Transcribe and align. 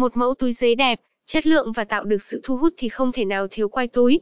Một 0.00 0.16
mẫu 0.16 0.34
túi 0.34 0.52
giấy 0.52 0.74
đẹp, 0.74 1.00
chất 1.26 1.46
lượng 1.46 1.72
và 1.72 1.84
tạo 1.84 2.04
được 2.04 2.22
sự 2.22 2.40
thu 2.44 2.56
hút 2.56 2.74
thì 2.76 2.88
không 2.88 3.12
thể 3.12 3.24
nào 3.24 3.46
thiếu 3.50 3.68
quai 3.68 3.88
túi. 3.88 4.20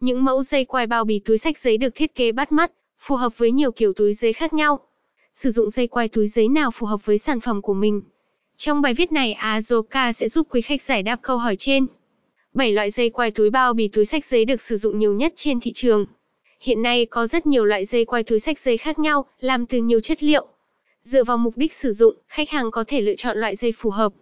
Những 0.00 0.24
mẫu 0.24 0.42
dây 0.42 0.64
quai 0.64 0.86
bao 0.86 1.04
bì 1.04 1.18
túi 1.18 1.38
sách 1.38 1.58
giấy 1.58 1.76
được 1.78 1.94
thiết 1.94 2.14
kế 2.14 2.32
bắt 2.32 2.52
mắt, 2.52 2.72
phù 2.98 3.16
hợp 3.16 3.38
với 3.38 3.52
nhiều 3.52 3.72
kiểu 3.72 3.92
túi 3.92 4.14
giấy 4.14 4.32
khác 4.32 4.52
nhau. 4.52 4.80
Sử 5.34 5.50
dụng 5.50 5.70
dây 5.70 5.86
quai 5.86 6.08
túi 6.08 6.28
giấy 6.28 6.48
nào 6.48 6.70
phù 6.70 6.86
hợp 6.86 7.06
với 7.06 7.18
sản 7.18 7.40
phẩm 7.40 7.62
của 7.62 7.74
mình? 7.74 8.02
Trong 8.56 8.82
bài 8.82 8.94
viết 8.94 9.12
này 9.12 9.36
Azoka 9.40 10.12
sẽ 10.12 10.28
giúp 10.28 10.46
quý 10.50 10.60
khách 10.60 10.82
giải 10.82 11.02
đáp 11.02 11.18
câu 11.22 11.38
hỏi 11.38 11.56
trên. 11.56 11.86
7 12.54 12.72
loại 12.72 12.90
dây 12.90 13.10
quai 13.10 13.30
túi 13.30 13.50
bao 13.50 13.74
bì 13.74 13.88
túi 13.88 14.04
sách 14.04 14.24
giấy 14.24 14.44
được 14.44 14.60
sử 14.60 14.76
dụng 14.76 14.98
nhiều 14.98 15.14
nhất 15.14 15.32
trên 15.36 15.60
thị 15.60 15.72
trường. 15.74 16.06
Hiện 16.60 16.82
nay 16.82 17.06
có 17.06 17.26
rất 17.26 17.46
nhiều 17.46 17.64
loại 17.64 17.84
dây 17.84 18.04
quai 18.04 18.22
túi 18.22 18.40
sách 18.40 18.58
giấy 18.58 18.76
khác 18.76 18.98
nhau, 18.98 19.24
làm 19.40 19.66
từ 19.66 19.78
nhiều 19.78 20.00
chất 20.00 20.22
liệu. 20.22 20.46
Dựa 21.02 21.24
vào 21.24 21.38
mục 21.38 21.56
đích 21.56 21.72
sử 21.72 21.92
dụng, 21.92 22.14
khách 22.28 22.50
hàng 22.50 22.70
có 22.70 22.84
thể 22.86 23.00
lựa 23.00 23.14
chọn 23.16 23.38
loại 23.38 23.56
dây 23.56 23.72
phù 23.72 23.90
hợp. 23.90 24.12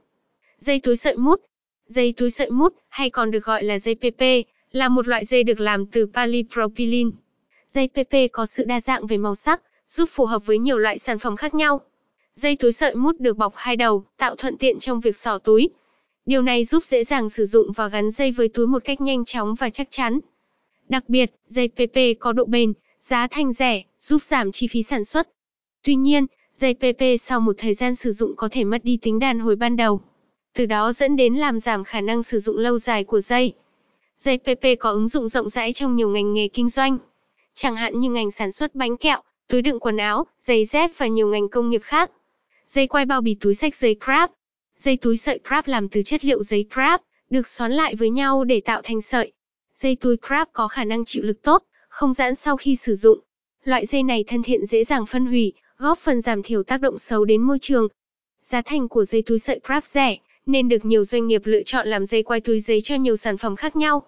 Dây 0.62 0.80
túi 0.80 0.96
sợi 0.96 1.16
mút 1.16 1.40
Dây 1.86 2.12
túi 2.16 2.30
sợi 2.30 2.50
mút, 2.50 2.74
hay 2.88 3.10
còn 3.10 3.30
được 3.30 3.44
gọi 3.44 3.64
là 3.64 3.78
dây 3.78 3.94
PP, 3.94 4.22
là 4.72 4.88
một 4.88 5.08
loại 5.08 5.24
dây 5.24 5.44
được 5.44 5.60
làm 5.60 5.86
từ 5.86 6.06
polypropylene. 6.14 7.10
Dây 7.66 7.88
PP 7.88 8.32
có 8.32 8.46
sự 8.46 8.64
đa 8.64 8.80
dạng 8.80 9.06
về 9.06 9.18
màu 9.18 9.34
sắc, 9.34 9.62
giúp 9.88 10.08
phù 10.12 10.24
hợp 10.24 10.46
với 10.46 10.58
nhiều 10.58 10.78
loại 10.78 10.98
sản 10.98 11.18
phẩm 11.18 11.36
khác 11.36 11.54
nhau. 11.54 11.80
Dây 12.34 12.56
túi 12.56 12.72
sợi 12.72 12.94
mút 12.94 13.20
được 13.20 13.36
bọc 13.36 13.52
hai 13.56 13.76
đầu, 13.76 14.04
tạo 14.16 14.36
thuận 14.36 14.58
tiện 14.58 14.78
trong 14.78 15.00
việc 15.00 15.16
xỏ 15.16 15.38
túi. 15.38 15.70
Điều 16.26 16.42
này 16.42 16.64
giúp 16.64 16.84
dễ 16.84 17.04
dàng 17.04 17.28
sử 17.28 17.46
dụng 17.46 17.72
và 17.72 17.88
gắn 17.88 18.10
dây 18.10 18.30
với 18.30 18.48
túi 18.48 18.66
một 18.66 18.84
cách 18.84 19.00
nhanh 19.00 19.24
chóng 19.24 19.54
và 19.54 19.70
chắc 19.70 19.88
chắn. 19.90 20.20
Đặc 20.88 21.04
biệt, 21.08 21.34
dây 21.46 21.68
PP 21.68 22.20
có 22.20 22.32
độ 22.32 22.44
bền, 22.44 22.72
giá 23.00 23.26
thành 23.26 23.52
rẻ, 23.52 23.82
giúp 23.98 24.24
giảm 24.24 24.52
chi 24.52 24.66
phí 24.66 24.82
sản 24.82 25.04
xuất. 25.04 25.28
Tuy 25.82 25.94
nhiên, 25.94 26.26
dây 26.54 26.74
PP 26.74 27.20
sau 27.20 27.40
một 27.40 27.52
thời 27.58 27.74
gian 27.74 27.94
sử 27.94 28.12
dụng 28.12 28.36
có 28.36 28.48
thể 28.52 28.64
mất 28.64 28.84
đi 28.84 28.98
tính 29.02 29.18
đàn 29.18 29.38
hồi 29.38 29.56
ban 29.56 29.76
đầu. 29.76 30.00
Từ 30.54 30.66
đó 30.66 30.92
dẫn 30.92 31.16
đến 31.16 31.34
làm 31.34 31.60
giảm 31.60 31.84
khả 31.84 32.00
năng 32.00 32.22
sử 32.22 32.38
dụng 32.38 32.58
lâu 32.58 32.78
dài 32.78 33.04
của 33.04 33.20
dây. 33.20 33.52
Dây 34.18 34.38
PP 34.38 34.80
có 34.80 34.90
ứng 34.90 35.08
dụng 35.08 35.28
rộng 35.28 35.48
rãi 35.48 35.72
trong 35.72 35.96
nhiều 35.96 36.08
ngành 36.08 36.34
nghề 36.34 36.48
kinh 36.48 36.68
doanh, 36.68 36.98
chẳng 37.54 37.76
hạn 37.76 38.00
như 38.00 38.10
ngành 38.10 38.30
sản 38.30 38.52
xuất 38.52 38.74
bánh 38.74 38.96
kẹo, 38.96 39.20
túi 39.48 39.62
đựng 39.62 39.80
quần 39.80 39.96
áo, 39.96 40.26
giày 40.40 40.64
dép 40.64 40.90
và 40.96 41.06
nhiều 41.06 41.28
ngành 41.28 41.48
công 41.48 41.70
nghiệp 41.70 41.82
khác. 41.82 42.10
Dây 42.66 42.86
quay 42.86 43.04
bao 43.04 43.20
bì 43.20 43.36
túi 43.40 43.54
sách 43.54 43.76
giấy 43.76 43.96
crab. 44.04 44.30
Dây 44.76 44.96
túi 44.96 45.16
sợi 45.16 45.40
crab 45.48 45.68
làm 45.68 45.88
từ 45.88 46.02
chất 46.02 46.24
liệu 46.24 46.42
giấy 46.42 46.66
crab, 46.72 47.00
được 47.30 47.48
xoắn 47.48 47.72
lại 47.72 47.94
với 47.94 48.10
nhau 48.10 48.44
để 48.44 48.60
tạo 48.60 48.82
thành 48.82 49.00
sợi. 49.00 49.32
Dây 49.74 49.96
túi 49.96 50.16
crab 50.16 50.48
có 50.52 50.68
khả 50.68 50.84
năng 50.84 51.04
chịu 51.04 51.22
lực 51.22 51.42
tốt, 51.42 51.62
không 51.88 52.12
giãn 52.12 52.34
sau 52.34 52.56
khi 52.56 52.76
sử 52.76 52.94
dụng. 52.94 53.18
Loại 53.64 53.86
dây 53.86 54.02
này 54.02 54.24
thân 54.26 54.42
thiện 54.42 54.66
dễ 54.66 54.84
dàng 54.84 55.06
phân 55.06 55.26
hủy, 55.26 55.52
góp 55.78 55.98
phần 55.98 56.20
giảm 56.20 56.42
thiểu 56.42 56.62
tác 56.62 56.80
động 56.80 56.98
xấu 56.98 57.24
đến 57.24 57.42
môi 57.42 57.58
trường. 57.58 57.88
Giá 58.42 58.62
thành 58.62 58.88
của 58.88 59.04
dây 59.04 59.22
túi 59.22 59.38
sợi 59.38 59.60
crab 59.64 59.84
rẻ, 59.84 60.16
nên 60.46 60.68
được 60.68 60.84
nhiều 60.84 61.04
doanh 61.04 61.26
nghiệp 61.26 61.42
lựa 61.44 61.62
chọn 61.62 61.88
làm 61.88 62.06
dây 62.06 62.22
quai 62.22 62.40
túi 62.40 62.60
giấy 62.60 62.80
cho 62.80 62.94
nhiều 62.94 63.16
sản 63.16 63.36
phẩm 63.36 63.56
khác 63.56 63.76
nhau. 63.76 64.02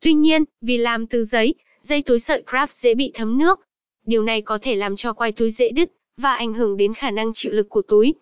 Tuy 0.00 0.14
nhiên, 0.14 0.44
vì 0.60 0.76
làm 0.76 1.06
từ 1.06 1.24
giấy, 1.24 1.54
dây 1.80 2.02
túi 2.02 2.18
sợi 2.18 2.42
craft 2.46 2.66
dễ 2.72 2.94
bị 2.94 3.10
thấm 3.14 3.38
nước. 3.38 3.60
Điều 4.06 4.22
này 4.22 4.42
có 4.42 4.58
thể 4.62 4.74
làm 4.74 4.96
cho 4.96 5.12
quai 5.12 5.32
túi 5.32 5.50
dễ 5.50 5.70
đứt 5.70 5.90
và 6.16 6.34
ảnh 6.34 6.54
hưởng 6.54 6.76
đến 6.76 6.94
khả 6.94 7.10
năng 7.10 7.32
chịu 7.34 7.52
lực 7.52 7.68
của 7.68 7.82
túi. 7.82 8.14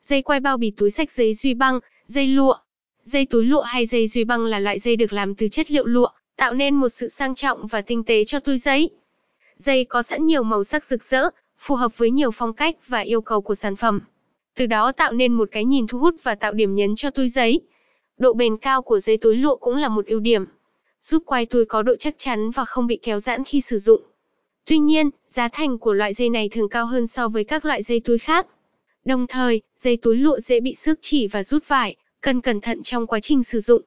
Dây 0.00 0.22
quai 0.22 0.40
bao 0.40 0.56
bì 0.56 0.70
túi 0.70 0.90
sách 0.90 1.10
giấy 1.10 1.34
duy 1.34 1.54
băng, 1.54 1.80
dây 2.06 2.26
lụa. 2.26 2.54
Dây 3.04 3.26
túi 3.26 3.44
lụa 3.44 3.62
hay 3.62 3.86
dây 3.86 4.08
duy 4.08 4.24
băng 4.24 4.44
là 4.44 4.58
loại 4.58 4.78
dây 4.78 4.96
được 4.96 5.12
làm 5.12 5.34
từ 5.34 5.48
chất 5.48 5.70
liệu 5.70 5.86
lụa, 5.86 6.08
tạo 6.36 6.52
nên 6.52 6.74
một 6.74 6.88
sự 6.88 7.08
sang 7.08 7.34
trọng 7.34 7.66
và 7.66 7.82
tinh 7.82 8.04
tế 8.04 8.24
cho 8.24 8.40
túi 8.40 8.58
giấy. 8.58 8.90
Dây 9.56 9.84
có 9.84 10.02
sẵn 10.02 10.26
nhiều 10.26 10.42
màu 10.42 10.64
sắc 10.64 10.84
rực 10.84 11.04
rỡ, 11.04 11.30
phù 11.58 11.74
hợp 11.74 11.98
với 11.98 12.10
nhiều 12.10 12.30
phong 12.30 12.52
cách 12.52 12.76
và 12.88 13.00
yêu 13.00 13.20
cầu 13.20 13.40
của 13.40 13.54
sản 13.54 13.76
phẩm. 13.76 14.00
Từ 14.58 14.66
đó 14.66 14.92
tạo 14.92 15.12
nên 15.12 15.32
một 15.32 15.48
cái 15.52 15.64
nhìn 15.64 15.86
thu 15.86 15.98
hút 15.98 16.14
và 16.22 16.34
tạo 16.34 16.52
điểm 16.52 16.74
nhấn 16.74 16.96
cho 16.96 17.10
túi 17.10 17.28
giấy. 17.28 17.60
Độ 18.18 18.32
bền 18.32 18.56
cao 18.56 18.82
của 18.82 19.00
dây 19.00 19.16
túi 19.16 19.36
lụa 19.36 19.56
cũng 19.56 19.76
là 19.76 19.88
một 19.88 20.06
ưu 20.06 20.20
điểm, 20.20 20.44
giúp 21.02 21.22
quai 21.26 21.46
túi 21.46 21.64
có 21.64 21.82
độ 21.82 21.96
chắc 21.96 22.14
chắn 22.18 22.50
và 22.50 22.64
không 22.64 22.86
bị 22.86 22.98
kéo 23.02 23.20
giãn 23.20 23.44
khi 23.44 23.60
sử 23.60 23.78
dụng. 23.78 24.02
Tuy 24.66 24.78
nhiên, 24.78 25.10
giá 25.26 25.48
thành 25.48 25.78
của 25.78 25.92
loại 25.92 26.14
dây 26.14 26.28
này 26.28 26.48
thường 26.48 26.68
cao 26.68 26.86
hơn 26.86 27.06
so 27.06 27.28
với 27.28 27.44
các 27.44 27.64
loại 27.64 27.82
dây 27.82 28.00
túi 28.00 28.18
khác. 28.18 28.46
Đồng 29.04 29.26
thời, 29.26 29.62
dây 29.76 29.96
túi 29.96 30.16
lụa 30.16 30.38
dễ 30.38 30.60
bị 30.60 30.74
xước 30.74 30.98
chỉ 31.00 31.26
và 31.26 31.42
rút 31.42 31.68
vải, 31.68 31.96
cần 32.20 32.40
cẩn 32.40 32.60
thận 32.60 32.82
trong 32.82 33.06
quá 33.06 33.20
trình 33.20 33.42
sử 33.42 33.60
dụng. 33.60 33.82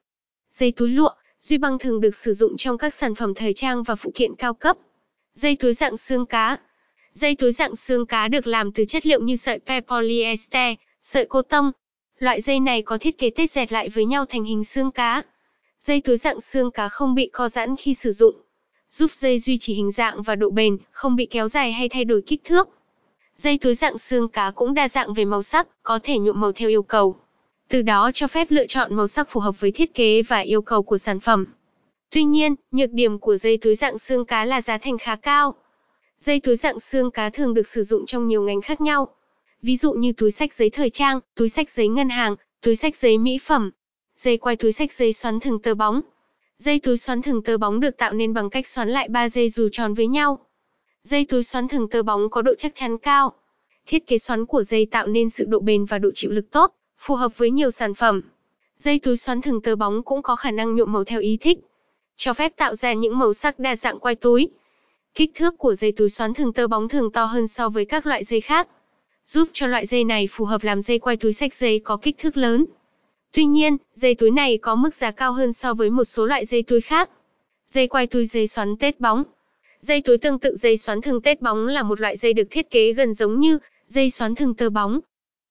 Dây 0.50 0.72
túi 0.72 0.88
lụa, 0.88 1.10
duy 1.40 1.58
băng 1.58 1.78
thường 1.78 2.00
được 2.00 2.16
sử 2.16 2.32
dụng 2.32 2.56
trong 2.58 2.78
các 2.78 2.94
sản 2.94 3.14
phẩm 3.14 3.34
thời 3.34 3.52
trang 3.52 3.82
và 3.82 3.94
phụ 3.94 4.10
kiện 4.14 4.34
cao 4.38 4.54
cấp. 4.54 4.76
Dây 5.34 5.56
túi 5.56 5.74
dạng 5.74 5.96
xương 5.96 6.26
cá, 6.26 6.58
Dây 7.12 7.34
túi 7.34 7.52
dạng 7.52 7.76
xương 7.76 8.06
cá 8.06 8.28
được 8.28 8.46
làm 8.46 8.72
từ 8.72 8.84
chất 8.84 9.06
liệu 9.06 9.20
như 9.20 9.36
sợi 9.36 9.58
pe 9.66 9.80
polyester, 9.80 10.74
sợi 11.02 11.26
cô 11.28 11.42
tông. 11.42 11.72
Loại 12.18 12.40
dây 12.40 12.60
này 12.60 12.82
có 12.82 12.98
thiết 12.98 13.18
kế 13.18 13.30
tết 13.30 13.50
dẹt 13.50 13.72
lại 13.72 13.88
với 13.88 14.04
nhau 14.04 14.24
thành 14.24 14.44
hình 14.44 14.64
xương 14.64 14.90
cá. 14.90 15.22
Dây 15.78 16.00
túi 16.00 16.16
dạng 16.16 16.40
xương 16.40 16.70
cá 16.70 16.88
không 16.88 17.14
bị 17.14 17.30
co 17.32 17.48
giãn 17.48 17.76
khi 17.76 17.94
sử 17.94 18.12
dụng, 18.12 18.34
giúp 18.90 19.10
dây 19.14 19.38
duy 19.38 19.58
trì 19.58 19.74
hình 19.74 19.90
dạng 19.90 20.22
và 20.22 20.34
độ 20.34 20.50
bền, 20.50 20.78
không 20.90 21.16
bị 21.16 21.26
kéo 21.26 21.48
dài 21.48 21.72
hay 21.72 21.88
thay 21.88 22.04
đổi 22.04 22.22
kích 22.26 22.40
thước. 22.44 22.68
Dây 23.36 23.58
túi 23.58 23.74
dạng 23.74 23.98
xương 23.98 24.28
cá 24.28 24.50
cũng 24.50 24.74
đa 24.74 24.88
dạng 24.88 25.14
về 25.14 25.24
màu 25.24 25.42
sắc, 25.42 25.68
có 25.82 25.98
thể 26.02 26.18
nhuộm 26.18 26.40
màu 26.40 26.52
theo 26.52 26.68
yêu 26.68 26.82
cầu. 26.82 27.16
Từ 27.68 27.82
đó 27.82 28.10
cho 28.14 28.26
phép 28.26 28.50
lựa 28.50 28.66
chọn 28.66 28.94
màu 28.94 29.06
sắc 29.06 29.30
phù 29.30 29.40
hợp 29.40 29.60
với 29.60 29.70
thiết 29.70 29.94
kế 29.94 30.22
và 30.22 30.38
yêu 30.38 30.62
cầu 30.62 30.82
của 30.82 30.98
sản 30.98 31.20
phẩm. 31.20 31.46
Tuy 32.10 32.24
nhiên, 32.24 32.54
nhược 32.70 32.90
điểm 32.92 33.18
của 33.18 33.36
dây 33.36 33.56
túi 33.56 33.74
dạng 33.74 33.98
xương 33.98 34.24
cá 34.24 34.44
là 34.44 34.60
giá 34.60 34.78
thành 34.78 34.98
khá 34.98 35.16
cao. 35.16 35.54
Dây 36.22 36.40
túi 36.40 36.56
dạng 36.56 36.80
xương 36.80 37.10
cá 37.10 37.30
thường 37.30 37.54
được 37.54 37.68
sử 37.68 37.82
dụng 37.82 38.06
trong 38.06 38.28
nhiều 38.28 38.42
ngành 38.42 38.60
khác 38.60 38.80
nhau. 38.80 39.08
Ví 39.62 39.76
dụ 39.76 39.92
như 39.92 40.12
túi 40.12 40.30
sách 40.30 40.52
giấy 40.52 40.70
thời 40.70 40.90
trang, 40.90 41.20
túi 41.34 41.48
sách 41.48 41.70
giấy 41.70 41.88
ngân 41.88 42.08
hàng, 42.08 42.36
túi 42.60 42.76
sách 42.76 42.96
giấy 42.96 43.18
mỹ 43.18 43.38
phẩm. 43.46 43.70
Dây 44.16 44.36
quai 44.36 44.56
túi 44.56 44.72
sách 44.72 44.92
giấy 44.92 45.12
xoắn 45.12 45.40
thừng 45.40 45.62
tơ 45.62 45.74
bóng. 45.74 46.00
Dây 46.58 46.78
túi 46.78 46.96
xoắn 46.96 47.22
thừng 47.22 47.42
tơ 47.42 47.58
bóng 47.58 47.80
được 47.80 47.96
tạo 47.96 48.12
nên 48.12 48.34
bằng 48.34 48.50
cách 48.50 48.66
xoắn 48.66 48.88
lại 48.88 49.08
ba 49.08 49.28
dây 49.28 49.50
dù 49.50 49.68
tròn 49.72 49.94
với 49.94 50.06
nhau. 50.06 50.38
Dây 51.02 51.24
túi 51.24 51.42
xoắn 51.42 51.68
thừng 51.68 51.88
tơ 51.88 52.02
bóng 52.02 52.30
có 52.30 52.42
độ 52.42 52.54
chắc 52.58 52.74
chắn 52.74 52.98
cao. 52.98 53.32
Thiết 53.86 54.06
kế 54.06 54.18
xoắn 54.18 54.46
của 54.46 54.62
dây 54.62 54.86
tạo 54.86 55.06
nên 55.06 55.30
sự 55.30 55.44
độ 55.48 55.58
bền 55.58 55.84
và 55.84 55.98
độ 55.98 56.10
chịu 56.14 56.30
lực 56.30 56.50
tốt, 56.50 56.74
phù 56.98 57.14
hợp 57.14 57.38
với 57.38 57.50
nhiều 57.50 57.70
sản 57.70 57.94
phẩm. 57.94 58.22
Dây 58.76 58.98
túi 58.98 59.16
xoắn 59.16 59.40
thừng 59.40 59.60
tơ 59.60 59.76
bóng 59.76 60.02
cũng 60.02 60.22
có 60.22 60.36
khả 60.36 60.50
năng 60.50 60.76
nhuộm 60.76 60.92
màu 60.92 61.04
theo 61.04 61.20
ý 61.20 61.36
thích, 61.40 61.58
cho 62.16 62.32
phép 62.32 62.52
tạo 62.56 62.74
ra 62.74 62.92
những 62.92 63.18
màu 63.18 63.32
sắc 63.32 63.58
đa 63.58 63.76
dạng 63.76 63.98
quai 63.98 64.14
túi. 64.14 64.48
Kích 65.14 65.30
thước 65.34 65.58
của 65.58 65.74
dây 65.74 65.92
túi 65.92 66.08
xoắn 66.08 66.34
thường 66.34 66.52
tơ 66.52 66.66
bóng 66.66 66.88
thường 66.88 67.12
to 67.12 67.24
hơn 67.24 67.46
so 67.46 67.68
với 67.68 67.84
các 67.84 68.06
loại 68.06 68.24
dây 68.24 68.40
khác, 68.40 68.68
giúp 69.26 69.48
cho 69.52 69.66
loại 69.66 69.86
dây 69.86 70.04
này 70.04 70.28
phù 70.30 70.44
hợp 70.44 70.64
làm 70.64 70.82
dây 70.82 70.98
quay 70.98 71.16
túi 71.16 71.32
sách 71.32 71.54
giấy 71.54 71.80
có 71.84 71.96
kích 71.96 72.18
thước 72.18 72.36
lớn. 72.36 72.64
Tuy 73.32 73.44
nhiên, 73.44 73.76
dây 73.94 74.14
túi 74.14 74.30
này 74.30 74.58
có 74.58 74.74
mức 74.74 74.94
giá 74.94 75.10
cao 75.10 75.32
hơn 75.32 75.52
so 75.52 75.74
với 75.74 75.90
một 75.90 76.04
số 76.04 76.26
loại 76.26 76.46
dây 76.46 76.62
túi 76.62 76.80
khác. 76.80 77.10
Dây 77.66 77.88
quay 77.88 78.06
túi 78.06 78.26
dây 78.26 78.46
xoắn 78.46 78.76
tết 78.76 79.00
bóng. 79.00 79.22
Dây 79.80 80.00
túi 80.00 80.18
tương 80.18 80.38
tự 80.38 80.56
dây 80.56 80.76
xoắn 80.76 81.00
thường 81.00 81.22
tết 81.22 81.42
bóng 81.42 81.66
là 81.66 81.82
một 81.82 82.00
loại 82.00 82.16
dây 82.16 82.32
được 82.32 82.46
thiết 82.50 82.70
kế 82.70 82.92
gần 82.92 83.14
giống 83.14 83.40
như 83.40 83.58
dây 83.86 84.10
xoắn 84.10 84.34
thường 84.34 84.54
tơ 84.54 84.70
bóng. 84.70 85.00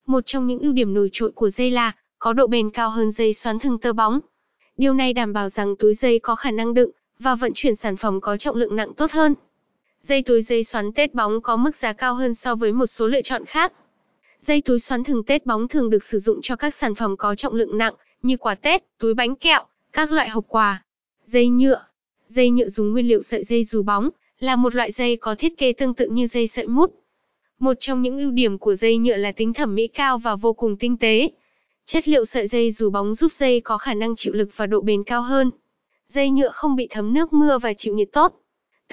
Một 0.06 0.20
trong 0.26 0.46
những 0.46 0.58
ưu 0.58 0.72
điểm 0.72 0.94
nổi 0.94 1.08
trội 1.12 1.32
của 1.32 1.50
dây 1.50 1.70
là 1.70 1.92
có 2.18 2.32
độ 2.32 2.46
bền 2.46 2.70
cao 2.70 2.90
hơn 2.90 3.10
dây 3.10 3.32
xoắn 3.32 3.58
thường 3.58 3.78
tơ 3.78 3.92
bóng. 3.92 4.20
Điều 4.76 4.94
này 4.94 5.12
đảm 5.12 5.32
bảo 5.32 5.48
rằng 5.48 5.76
túi 5.76 5.94
dây 5.94 6.18
có 6.18 6.34
khả 6.34 6.50
năng 6.50 6.74
đựng 6.74 6.90
và 7.18 7.34
vận 7.34 7.52
chuyển 7.54 7.74
sản 7.74 7.96
phẩm 7.96 8.20
có 8.20 8.36
trọng 8.36 8.56
lượng 8.56 8.76
nặng 8.76 8.94
tốt 8.94 9.10
hơn. 9.10 9.34
Dây 10.06 10.22
túi 10.22 10.42
dây 10.42 10.64
xoắn 10.64 10.92
tết 10.92 11.14
bóng 11.14 11.40
có 11.40 11.56
mức 11.56 11.76
giá 11.76 11.92
cao 11.92 12.14
hơn 12.14 12.34
so 12.34 12.54
với 12.54 12.72
một 12.72 12.86
số 12.86 13.06
lựa 13.06 13.22
chọn 13.22 13.44
khác. 13.44 13.72
Dây 14.38 14.60
túi 14.60 14.78
xoắn 14.78 15.04
thường 15.04 15.24
tết 15.24 15.46
bóng 15.46 15.68
thường 15.68 15.90
được 15.90 16.04
sử 16.04 16.18
dụng 16.18 16.40
cho 16.42 16.56
các 16.56 16.74
sản 16.74 16.94
phẩm 16.94 17.16
có 17.16 17.34
trọng 17.34 17.54
lượng 17.54 17.78
nặng, 17.78 17.94
như 18.22 18.36
quả 18.36 18.54
tết, 18.54 18.82
túi 18.98 19.14
bánh 19.14 19.36
kẹo, 19.36 19.64
các 19.92 20.12
loại 20.12 20.28
hộp 20.28 20.44
quà. 20.48 20.82
Dây 21.24 21.48
nhựa. 21.48 21.84
Dây 22.26 22.50
nhựa 22.50 22.68
dùng 22.68 22.92
nguyên 22.92 23.08
liệu 23.08 23.22
sợi 23.22 23.44
dây 23.44 23.64
dù 23.64 23.82
bóng, 23.82 24.10
là 24.40 24.56
một 24.56 24.74
loại 24.74 24.92
dây 24.92 25.16
có 25.16 25.34
thiết 25.34 25.58
kế 25.58 25.72
tương 25.72 25.94
tự 25.94 26.08
như 26.08 26.26
dây 26.26 26.46
sợi 26.46 26.66
mút. 26.66 26.94
Một 27.58 27.74
trong 27.80 28.02
những 28.02 28.18
ưu 28.18 28.30
điểm 28.30 28.58
của 28.58 28.74
dây 28.74 28.96
nhựa 28.96 29.16
là 29.16 29.32
tính 29.32 29.52
thẩm 29.52 29.74
mỹ 29.74 29.86
cao 29.86 30.18
và 30.18 30.36
vô 30.36 30.52
cùng 30.52 30.76
tinh 30.76 30.96
tế. 30.96 31.30
Chất 31.86 32.08
liệu 32.08 32.24
sợi 32.24 32.46
dây 32.46 32.70
dù 32.70 32.90
bóng 32.90 33.14
giúp 33.14 33.32
dây 33.32 33.60
có 33.60 33.78
khả 33.78 33.94
năng 33.94 34.16
chịu 34.16 34.32
lực 34.32 34.50
và 34.56 34.66
độ 34.66 34.80
bền 34.80 35.04
cao 35.04 35.22
hơn. 35.22 35.50
Dây 36.08 36.30
nhựa 36.30 36.50
không 36.52 36.76
bị 36.76 36.86
thấm 36.90 37.14
nước 37.14 37.32
mưa 37.32 37.58
và 37.58 37.74
chịu 37.74 37.94
nhiệt 37.94 38.08
tốt 38.12 38.41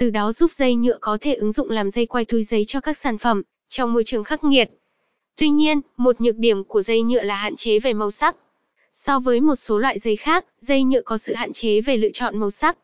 từ 0.00 0.10
đó 0.10 0.32
giúp 0.32 0.52
dây 0.52 0.74
nhựa 0.74 0.98
có 1.00 1.18
thể 1.20 1.34
ứng 1.34 1.52
dụng 1.52 1.70
làm 1.70 1.90
dây 1.90 2.06
quay 2.06 2.24
túi 2.24 2.44
giấy 2.44 2.64
cho 2.66 2.80
các 2.80 2.98
sản 2.98 3.18
phẩm 3.18 3.42
trong 3.68 3.92
môi 3.92 4.04
trường 4.04 4.24
khắc 4.24 4.44
nghiệt. 4.44 4.70
Tuy 5.36 5.48
nhiên, 5.48 5.80
một 5.96 6.20
nhược 6.20 6.36
điểm 6.36 6.64
của 6.64 6.82
dây 6.82 7.02
nhựa 7.02 7.22
là 7.22 7.34
hạn 7.34 7.56
chế 7.56 7.78
về 7.78 7.92
màu 7.92 8.10
sắc. 8.10 8.36
So 8.92 9.18
với 9.18 9.40
một 9.40 9.54
số 9.54 9.78
loại 9.78 9.98
giấy 9.98 10.16
khác, 10.16 10.44
dây 10.60 10.82
nhựa 10.82 11.00
có 11.00 11.18
sự 11.18 11.34
hạn 11.34 11.52
chế 11.52 11.80
về 11.80 11.96
lựa 11.96 12.08
chọn 12.12 12.38
màu 12.38 12.50
sắc, 12.50 12.78